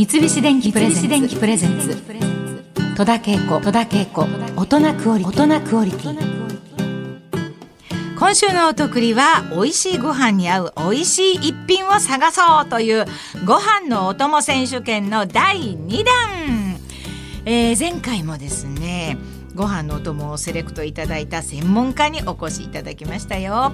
[0.00, 0.90] 三菱電機プレ
[1.58, 1.94] ゼンツ。
[2.96, 3.60] 戸田恵子。
[4.56, 6.18] 大人クオリティ。
[8.18, 13.04] 今週のお得りは美味しいご飯に合う美味しい一品を探そうという
[13.44, 16.78] ご飯のお供選手権の第2弾、
[17.44, 19.18] えー、前回もですね
[19.54, 23.72] ご飯のお供をセレクトいただいた専門家にお越しいただきましたよ。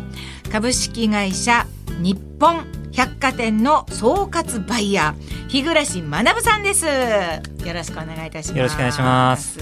[0.51, 1.69] 株式会社
[2.01, 2.65] 日本
[2.97, 6.87] 百貨店の総括バイヤー日暮学さんです。
[6.87, 8.57] よろしくお願いいたします。
[8.57, 9.59] よろしくお願いします。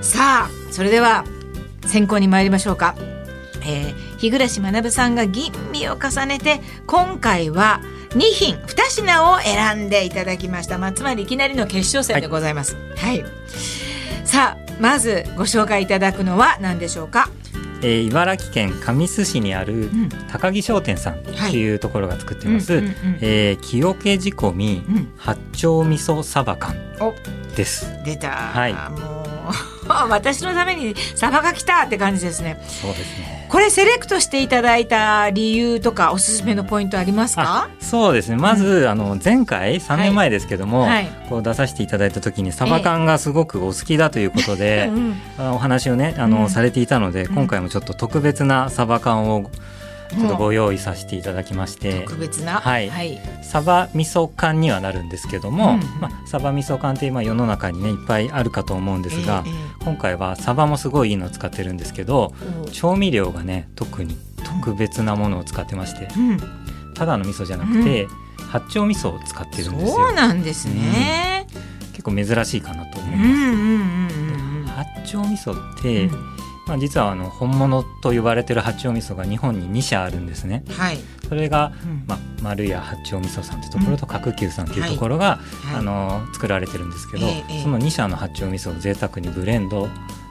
[0.00, 1.24] さあそれでは
[1.86, 2.96] 選考に参りましょうか。
[3.66, 12.76] えー、日暮学さんが吟味を重ねて今回は2品2品を選んでいただきました、まあ、つまりいきなりの決勝戦でございます。
[12.96, 13.30] はい、はい、
[14.24, 17.30] さあまずご紹介いただくのは何でしょうか？
[17.84, 19.90] えー、茨城県神栖市にある
[20.30, 22.82] 高木商店さんっていうところが作ってます、
[23.20, 24.82] え清気仕込み、
[25.18, 26.74] 八丁味噌サバ缶
[27.54, 27.86] です。
[28.04, 29.13] 出た、はい、
[29.86, 32.58] 私のためにサバが来たって感じですね。
[32.66, 33.46] そうですね。
[33.48, 37.68] これセレクトしていただいた理由とかおすすめのポイントありますか？
[37.80, 38.36] そうですね。
[38.36, 44.92] まず、うん、あの前回3年前ですけども、はい、こう出させていただいた時にサバ缶がすごくお好きだということで、えー
[45.38, 49.50] うん、お話をねあの、うん、されていたので、今回もちょっと特別なサバ缶を
[50.10, 62.32] ちょっとご用意させていただきまして、特別な、はい、はい、サバ味噌缶にはなるんですけども、うん、まあ、サバ味噌缶って今世の中にねいっぱいあるかと思うんですが、えー、今回はサバもすごいいいのを使ってるんですけど、
[62.72, 66.38] 調味料がね特に特別なものを使ってまして、うん、
[66.94, 68.06] ただの味噌じゃなくて、
[68.50, 69.96] 八丁味噌を使ってるんですよ。
[69.96, 71.46] そうなんですね、
[71.92, 74.24] 結構珍しいかなと思います。
[75.04, 76.10] 八丁味噌って、
[76.66, 80.64] まあ、実はあの本物と呼ばれてる八丁味噌が日本に2社あるんですね。
[80.70, 80.98] はい、
[81.28, 87.26] それが、うん、まあ、丸屋八丁味噌さんというところと角久さんというところが、はい、あの作られてるんですけど、
[87.62, 89.88] その2社の八丁味噌を贅沢にブレンド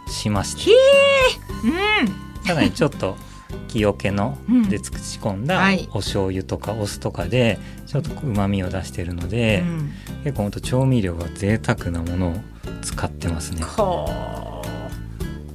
[0.08, 0.72] しまして、
[1.64, 3.16] うん、さらにちょっと
[3.68, 4.38] 清気の
[4.70, 9.92] でつくし込んだお醤油とかお酢とかでちょっとうまみを出してるので、うん、
[10.24, 12.34] 結構本当調味料が贅沢なものを
[12.82, 13.64] 使ってますね。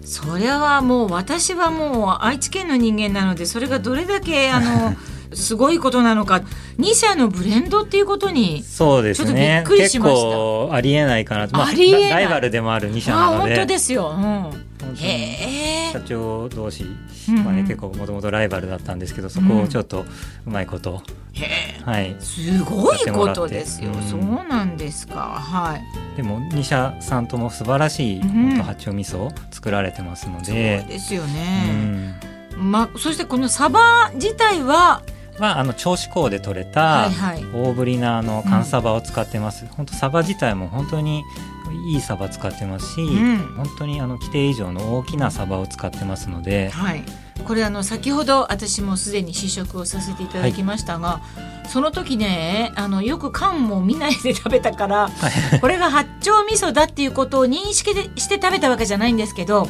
[0.09, 4.97] それはもう私はもう愛知県の人間なのでそれがどれだけ あの
[5.35, 6.41] すごいことなのか。
[6.79, 9.63] 2社のブレンドっていうことにそうですね。
[9.67, 10.75] びっくりしました。
[10.75, 13.57] ありえないかなまあ、ありえライバルでもある2社なので。
[13.57, 16.85] 本当ですよ、うん、へ社長同士、
[17.45, 20.05] まあね、結構もともとライバルだったんですけどそこをちょっと
[20.47, 21.03] うまいこと、
[21.85, 25.15] はい、すごいことですよ、そうなんですか。
[25.21, 25.83] はい。
[26.17, 30.81] でも2社さんとも素晴らしい、本当八丁味噌を作られてますので。
[30.81, 32.21] そうですよね、
[32.57, 35.03] まあ、そしてこのサバ自体は
[35.39, 37.09] はあの銚子港で取れた
[37.55, 39.67] 大ぶりなあの寒サバを使ってます。
[39.67, 41.23] 本当サバ自体も本当に
[41.89, 47.03] いいサバ使ってますし、うん、本当にあの規定以上の大きなサバを使ってますので、はい、
[47.47, 51.21] これあの先ほど私もすでに試食をさせていただきましたが、は
[51.65, 59.67] い、その時ねあのよく缶も見ないで食べたから、はい、これが八丁味噌だっていうことを認識でして食べたわけじゃないんですけど、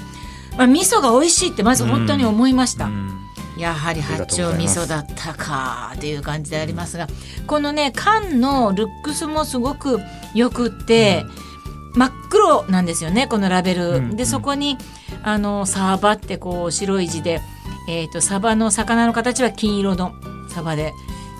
[0.56, 2.86] まあ、味噌が美味しいってまず本当に思いました。
[2.86, 3.27] うん
[3.58, 7.08] やはり八丁味噌だったかという感じでありますが
[7.46, 9.98] このね缶のルックスもすごく
[10.34, 11.48] よくって、うん。
[11.94, 14.78] 真っ黒なんですよねこのラベル、うん、でそこに
[15.22, 17.41] あのサバってこう白い字で、
[17.88, 20.12] えーと、サバの魚の形は金色の
[20.48, 20.92] サバで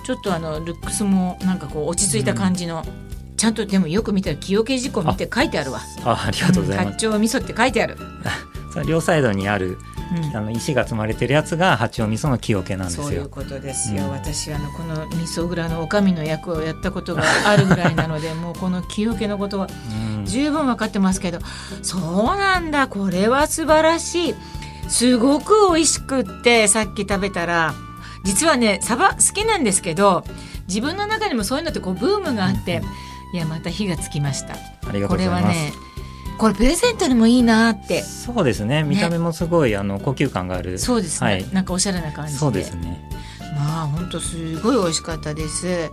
[0.05, 5.79] ちょっとあのルックスもなんかこう落ち着いた感じの、うん、ちゃんとでもよく見たら清気事項見て書いてあるわ。
[6.03, 7.97] あありがとうございます、八丁味噌って書いてある。
[8.85, 9.77] 両サイドにある
[10.33, 13.03] あの石が積まれてるやつが八丁味噌の木桶なんですよ。
[13.03, 14.05] そういうことですよ。
[14.05, 19.67] うん、私あのこの味噌蔵の女将の役をやったことがあるぐらいなので、 もうこの木桶のことは
[20.25, 22.87] 十分分かってますけど、うん、そうなんだ。
[22.87, 24.35] これは素晴らしい。
[24.87, 27.75] すごく美味しくってさっき食べたら、
[28.23, 30.23] 実はねサバ好きなんですけど、
[30.67, 32.81] 自分の中にもそういうのってこうブームがあって、
[33.33, 34.53] いやまた火がつきました。
[34.53, 35.43] ありがとうございます。
[35.43, 35.88] これはね。
[36.39, 38.01] これプレゼントにもいいなって。
[38.01, 38.83] そうですね。
[38.83, 40.79] 見た目もすごい、ね、あの高級感がある。
[40.79, 42.97] そうですね、はい、なんかおしゃれな感じそうですね。
[43.55, 45.91] まあ本当すごい美味しかったです。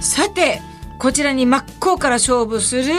[0.00, 0.62] さて
[1.00, 2.94] こちらに真っ向から勝負する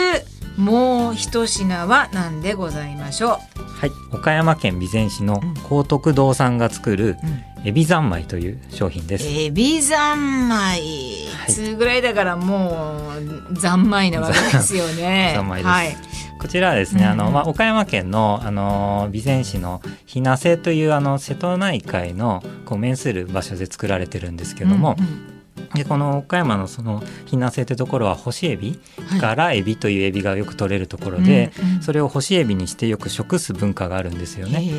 [0.58, 3.62] もう一品は何でございましょう？
[3.62, 3.90] はい。
[4.12, 7.16] 岡山県備前市の高徳堂さんが作る、
[7.64, 9.26] エビ三昧という商品です。
[9.26, 10.82] エビ三昧、
[11.30, 13.10] はい、ぐらいだからも
[13.50, 15.32] う三昧なわけですよね。
[15.36, 15.68] 三昧です。
[15.68, 15.96] はい
[16.44, 28.78] こちらはですね、うん、あのまあ、岡山県のあの備前市の日名瀬というあの瀬戸内海のこう面する場所で作られてるんですけども、うんうん、でこの岡山のその避難性ってところは干しエビ
[29.22, 34.70] からエビというエビがよく取れるところで、はいそれを干しエビにしてよく食す文化があるんですよね。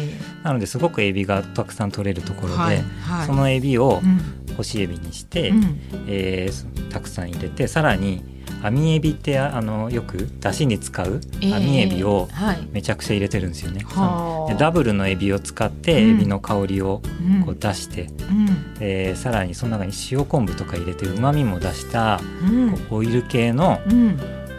[0.44, 4.02] なのですごくエビがたくさん取れるところで、はいはい、そのエビを
[4.56, 12.28] 干しエビにして、うん、えー、たくさん入れてさらに網エビってあのよくだしに使う網エビを
[12.72, 13.82] めちゃくちゃ入れてるんですよね。
[13.86, 17.02] はい、ダブルのエビを使ってエビの香りを
[17.46, 23.80] こう出して、うん、えー、さらにその中に塩昆布とか入れてうまみも出した、うん、オイル系の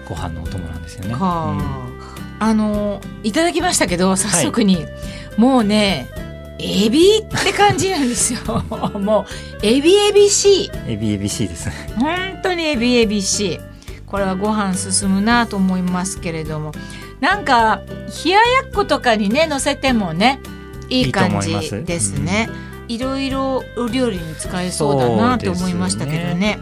[0.09, 1.15] ご飯のお供なんですよね。
[1.15, 4.87] うん、あのいただきましたけど早速に、はい、
[5.37, 6.09] もうね
[6.59, 7.21] エビ？
[7.21, 8.41] って感じなんですよ。
[8.99, 9.27] も
[9.63, 11.75] うエビエビしいエビエビしいですね。
[11.99, 13.61] 本当にエビエビしい
[14.07, 16.73] これはご飯進むなと思いますけれども。
[17.21, 17.81] なんか
[18.25, 20.39] 冷ややっことかにね乗せてもね
[20.91, 21.53] いい感じ
[21.85, 22.49] ですね。
[22.89, 26.59] いろいろお料理に使えそうだなって思いましたけどね。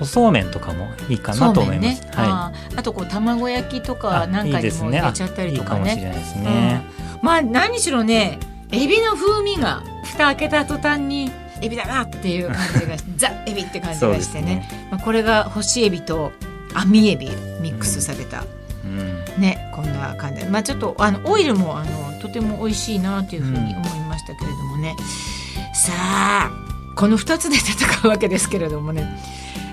[0.00, 2.02] おそうめんとかもいいかなと思います。
[2.02, 5.92] ね、はい、あとこう卵焼きとかなんかにも入れちゃったりとかね。
[5.92, 6.82] いいいね。
[7.20, 8.38] うん、まあ何しろね、
[8.72, 11.30] エビの風味が蓋開けた途端に
[11.62, 14.56] エビだなっていう感じが ザエビって感じがしてね。
[14.56, 14.88] ね。
[14.90, 16.32] まあこれが干しエビと
[16.74, 17.30] 網エビ
[17.60, 18.44] ミックスされた、
[18.84, 20.42] うん、ねこんな感じ。
[20.42, 26.50] でまあちょっとあのオイルもあのとても美味しいなというふうに思いましたけれどもね、うん、さあ
[26.94, 29.18] この2つで戦うわけですけれどもね。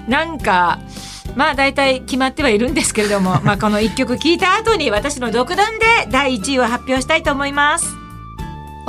[0.08, 0.80] なんか
[1.36, 8.07] まあ大体決まってはいるんですけれども、まあこの1曲聴いた後に私の独断で第1位を発表したいと思います。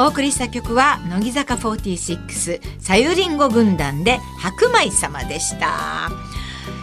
[0.01, 6.09] お送りした曲は乃木坂46さゆりんご軍団で白米様でした。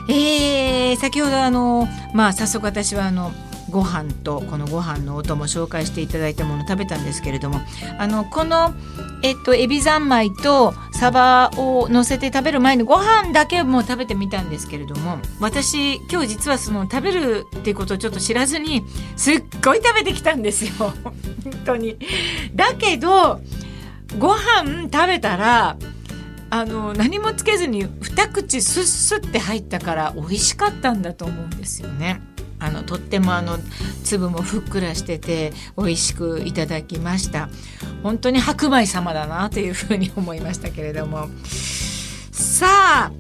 [0.10, 3.32] えー、先ほどあのまあ早速私はあの
[3.70, 7.60] ご飯とこのご飯の音も紹介していただいたもの食べたんですけれども
[7.98, 8.74] あのこの
[9.24, 18.84] えっとエビ三昧とサバを乗せて食べる前にご飯だけも食べてみたんですけれども私今日実はその食べるっていうことをちょっと知らずに
[19.16, 20.72] すっごい食べてきたんですよ
[21.04, 21.14] 本
[21.66, 21.98] 当に。
[22.54, 23.42] だけど
[24.20, 25.78] ご飯食べたら
[26.50, 32.22] あの何もつけずに二口スッスって入ったから美味しかったんだと思うんですよね。
[32.60, 33.58] あのとってもあの
[34.04, 37.50] 粒もふっくらしてて美味しくいただきました。
[38.04, 41.28] 本当に白米様だなというふうに思いましたけれども。
[42.32, 43.12] さあ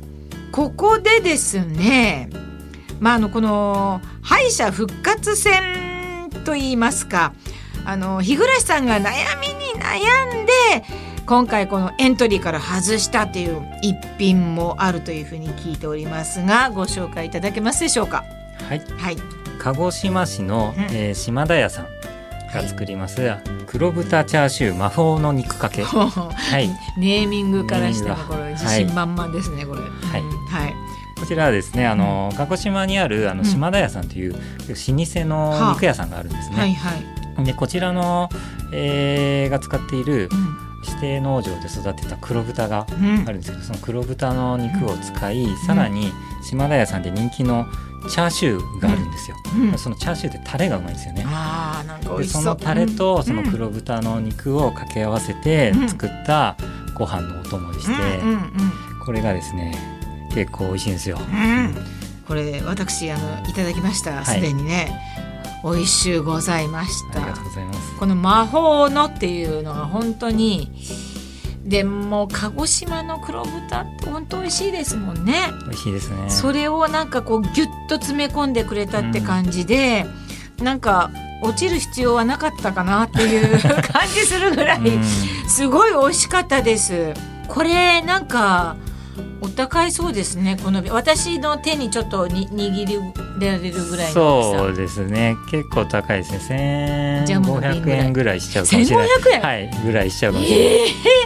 [0.51, 2.29] ここでですね
[2.99, 7.33] まああのこの敗者復活戦と言いますか
[7.85, 9.11] あの日暮さんが悩
[9.41, 10.51] みに悩んで
[11.25, 18.23] 今回このエントリーから外したっていう一品もあるというふうに聞いておりますがご紹介いただけますでしょうか？
[18.67, 19.17] はい、はい、
[19.59, 21.85] 鹿児島市の、うん、えー、島田屋さん
[22.53, 25.83] が作ります、はい、黒豚チャーシュー魔法の肉かけ。
[25.85, 26.69] はい。
[26.97, 29.81] ネーミングからしてもこれ自信満々ですね、はい、これ。
[29.81, 29.91] はい、
[30.63, 30.73] はい。
[31.19, 36.57] こちらはですねあの、鹿児島にあるあの島田屋さんという老舗の肉屋さんがあるんですね。
[36.57, 36.91] はいは
[37.41, 38.29] い、でこちらの、
[38.71, 40.65] えー、が使っている、うん。
[40.87, 46.13] 指定農場で育てた黒豚があるんですけど、うん、その黒豚の肉を使い、うん、さらに
[46.43, 47.65] 島田屋さんで人気の
[48.09, 51.23] チャーシューがあるんですよ、うん、そのチャーシューってタレがうまいんですよね。
[51.27, 56.55] あなんかでそのタレとその黒豚の肉を掛け合わせて作った
[56.97, 57.93] ご飯のお供でして、
[59.05, 59.77] これがですね
[60.33, 61.19] 結構美味しいんですよ、
[62.27, 64.23] これ私あのいただきました。
[64.25, 64.81] すでにね、は
[65.21, 65.25] い
[65.65, 67.23] 美味しゅうございました。
[67.23, 67.95] ありがとうございます。
[67.97, 70.71] この魔法のっていうのは本当に
[71.65, 75.49] でも鹿児島の黒豚って本当美味しいですもんね。
[75.63, 76.29] 美味しいですね。
[76.29, 80.05] それをなんかこうギュッと詰め込んでくれたって感じで、
[80.59, 81.09] うん、なんか
[81.41, 83.59] 落ちる必要はなかったかなっていう
[83.91, 84.79] 感じするぐらい、
[85.47, 87.13] すごい美味しかったです。
[87.47, 88.75] これなんか
[89.45, 95.35] お高いそうですねこの私の手にちょっとに握られるぐらいそうですね。
[95.51, 97.25] 結構高いですね。
[97.27, 99.09] 1500円ぐらいしちゃうかもしれない。
[99.33, 99.41] 円？
[99.41, 100.85] はいぐらいしちゃうかもしれない、え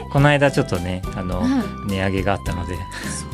[0.09, 1.45] ー、この間ちょっとねあの、う
[1.85, 2.75] ん、値上げがあったので。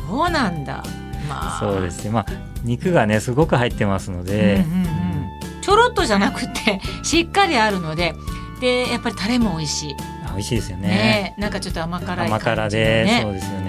[0.08, 0.84] そうなんだ。
[1.28, 1.58] まあ。
[1.58, 2.10] そうですね。
[2.10, 2.26] まあ
[2.62, 8.14] 肉がねすごく入ってますので、うんうんうん、ちょろっとじゃなくて しっかりあるので。
[8.60, 9.96] でやっぱりタレも美味しい。
[10.36, 10.88] 美味しいですよね。
[10.88, 11.34] ね。
[11.38, 13.65] なんかちょっと甘辛い、ね、甘辛でそうですよね、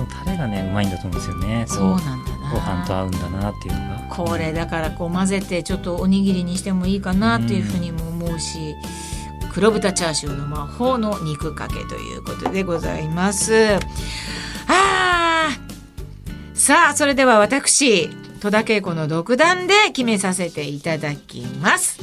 [0.00, 1.64] そのタレがねうまいんだと思うんですよね。
[1.68, 2.50] そうなんだな。
[2.52, 4.06] ご飯と合うんだなっていうのが。
[4.08, 8.74] これだからこう混ぜてちょっとおにぎりにしてもいいかなっていうふうにも思うし、
[9.42, 13.78] うん、黒豚チャーシューの魔法の肉かけということでございます。
[14.68, 15.50] あ
[16.54, 18.08] さあそれでは私
[18.40, 21.98] 戸田恵子の独断で決めさせていただきます。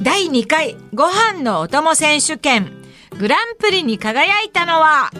[0.00, 2.70] 第2回ご飯のお供選手権
[3.18, 5.10] グランプリに輝いたのは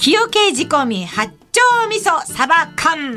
[0.00, 3.12] 清家仕込み八丁味噌サバ缶。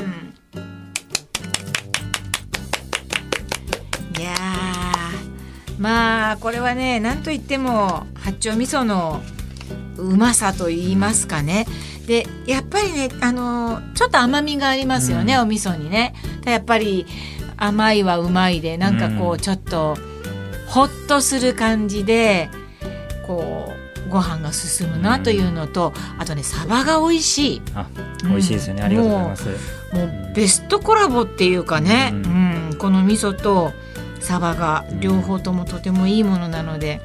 [4.19, 4.35] いや
[5.79, 9.21] まあこれはね何と言っても八丁味噌の
[9.95, 11.67] うまさと言いますかね。
[12.05, 16.13] でやっぱりねあのちょっと甘みがありますよね、うん、お味噌にね。
[16.43, 17.05] やっぱり
[17.55, 19.95] 甘いはうまいでなんかこうちょっと
[20.67, 22.49] ほっとする感じで
[23.25, 23.73] こう
[24.13, 27.62] ご飯が進むなというのと、うん、あとねサバが美味しい。
[27.75, 27.88] あ
[28.24, 29.46] 美味しいですよね、うん、ありがとうございます。
[29.93, 33.74] もうベストコラボっていうかね、うん、うん、この味噌と
[34.20, 37.01] サバが両方ともとてもいいものなので、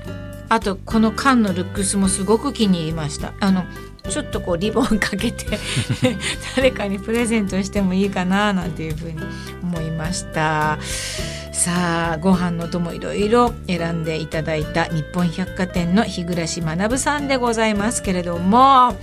[0.49, 3.33] あとこの缶のルックスもすごく気に入りました。
[3.41, 3.65] あの
[4.09, 5.59] ちょっとこうリボンかけて
[6.57, 9.19] 誰かにプレゼントしてもいいかななんていうふうに
[9.62, 10.79] 思いました
[11.59, 18.97] さあご飯のともいろいろ選んでいただいた日本百貨店の日暮学さんでございますけれども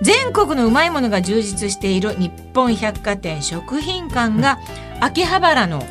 [0.00, 4.58] 全国のうまいものが充実している日本百貨店食品館が
[5.00, 5.82] 秋葉原の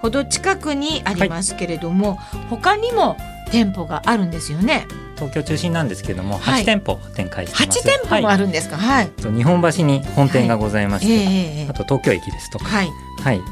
[0.00, 3.16] ほど近くにありますけれども、はい、他にも
[3.50, 4.86] 店舗があるんですよね。
[5.18, 7.78] 東京中心なんですけれども、はい、8店舗展開してます。
[7.80, 8.76] 8店舗もあるんですか？
[8.76, 9.10] はい。
[9.18, 12.64] 日本橋に本店がございまして、はいえー、あと東京駅ですとか。
[12.66, 12.90] はい。
[13.22, 13.38] はい。
[13.38, 13.44] うん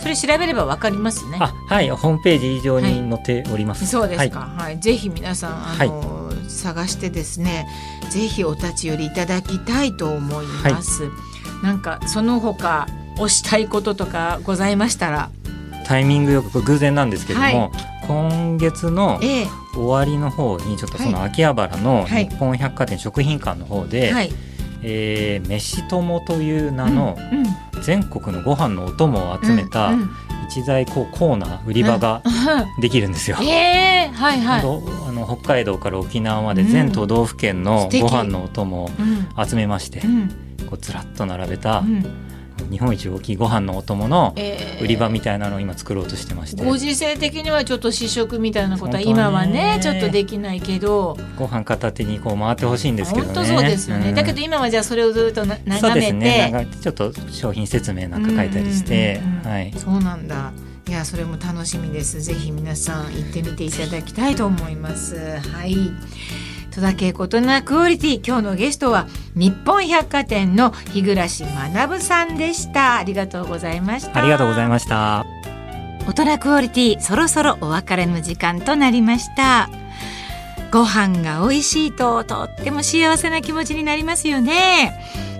[0.00, 1.38] それ調べればわかりますね。
[1.40, 3.84] あ、はい、ホームページ以上に載っております。
[3.84, 4.48] そうですか。
[4.56, 7.66] はい、ぜひ皆さんあの、探してですね、
[8.08, 11.10] ぜひお立ち寄りいただきたいと思います。
[11.64, 12.86] なんかその他
[13.18, 15.30] おしたいこととかございましたら。
[15.84, 17.72] タイミングよく偶然なんですけども、
[18.08, 19.20] 今月の
[19.74, 24.30] 終わりの方にちょっとその秋葉原の日本百貨店食品館の方で、はい、
[24.82, 27.18] えー、飯友という名の
[27.82, 29.92] 全国のご飯のお供を集めた
[30.48, 32.22] 一大こうコーナー売り場が
[32.80, 33.36] できるんですよ。
[33.36, 33.42] は
[34.34, 34.60] いはい、
[35.08, 38.90] あの北海道から沖縄まで全都道府県のご飯のお供を
[39.44, 40.00] 集めまして、
[40.68, 41.84] こうずらっと並べた、
[42.70, 44.34] 日本一大きいご飯のお供の
[44.80, 51.16] 売り場みたいなのを今作ろうとしてまして、えー、ご時世的にはちょっと試食みたいなことは今はねちょっとできないけど。
[51.36, 53.34] ご飯片手にこう回ってほしいんですけどね。
[53.34, 56.68] 本当そうですよね、うん、だけど今はじゃあそれをずっと眺めてそうですね。
[56.80, 60.52] ちょっと商品説明なんか書いたりして、はい、そうなんだ。
[60.88, 62.20] いやそれも楽しみです。
[62.22, 65.16] ぜひ皆さん行ってみていただきたいと思います。
[65.38, 65.76] はい
[66.78, 68.20] 戸田恵子となクオリティ。
[68.24, 72.98] 今日のゲストは日本百貨店の日暮学さんでした。
[72.98, 74.20] ありがとうございました。
[74.20, 75.26] ありがとうございました。
[76.06, 79.68] 大人クオリティそろそろお別れの時間となりました。
[80.70, 84.92] ご飯が美味しいととっても幸せな気持ちになりますよね。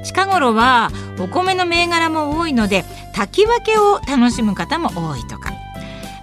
[0.03, 0.91] 近頃は
[1.21, 5.53] お米の銘柄も多いので炊き分けを楽しむ方も多いとか。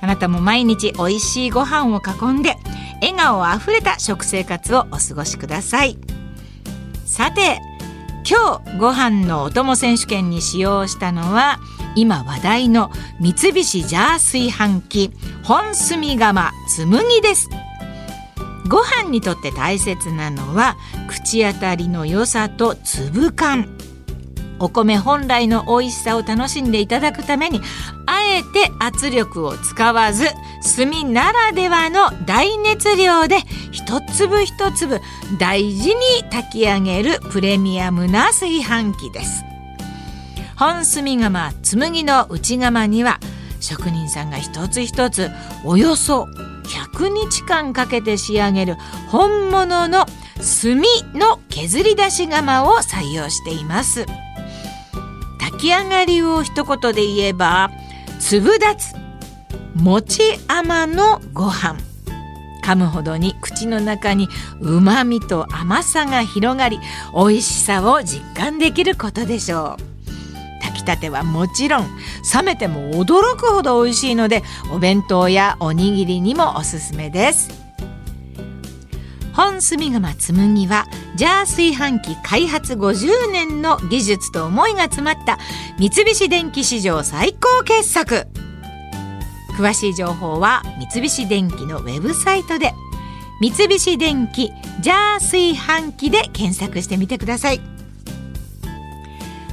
[0.01, 2.57] あなたも毎日美味しいご飯を囲んで
[3.01, 5.97] 笑顔あふれた食生活をお過ごしください。
[7.05, 7.59] さて
[8.27, 11.59] 今日ご飯のお供選手権に使用したのは
[11.95, 15.11] 今話題の三菱ジャー炊飯器
[15.43, 17.49] 本炭釜紬です。
[18.67, 20.75] ご飯にとって大切なのは
[21.07, 23.77] 口当たりの良さと粒感。
[24.57, 27.61] お米本来の美味しさを楽しんでいただくために
[28.25, 30.25] えて圧力を使わず
[30.75, 33.38] 炭ならではの大熱量で
[33.72, 35.00] 一粒一粒
[35.39, 36.01] 大事に
[36.32, 39.44] 炊き上げるプレミアムな炊飯器です。
[40.58, 43.20] 本炭釜紬の内釜には
[43.60, 45.29] 職人さんが一つ一つ
[45.63, 46.27] およそ
[46.94, 48.75] 100日間かけて仕上げる
[49.10, 50.82] 本物の炭
[51.13, 54.05] の削り出し釜を採用しています。
[55.39, 57.70] 炊き上がりを一言で言えば
[58.19, 58.95] 粒立つ
[59.75, 61.75] もち甘のご飯。
[62.63, 64.27] 噛むほどに口の中に
[64.60, 66.79] うまみと甘さが広がり
[67.13, 70.62] 美味しさを実感できることでしょう。
[70.62, 71.88] 炊きたてはもちろん
[72.34, 74.41] 冷めても驚くほど美味しいので
[74.74, 77.64] お弁当やおにぎりにもおすすめです。
[79.35, 85.37] 本炭釜紬はジャー炊飯器開発50年の技術と思いが詰まった
[85.77, 88.27] 三菱電機史上最高傑作。
[89.57, 92.73] 詳しい情報は三菱電機のウェブサイトで
[93.41, 97.59] 三菱電機ジャー炊飯器で検索してみてください。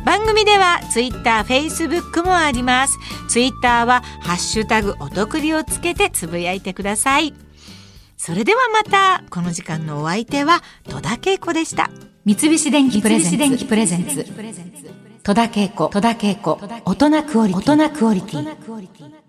[0.04, 2.98] 番組ではツイッター、フェイスブックもあります。
[3.28, 7.34] ツイッターはハッシュタグお得りをつけてつぶやいてください。
[8.24, 11.90] それではまたこの時間のお相手は戸田恵子でした。
[12.24, 13.28] 三菱電機プレゼ
[13.98, 14.24] ンツ。
[15.24, 15.90] 戸田恵子。
[16.84, 19.21] 大人クオリティ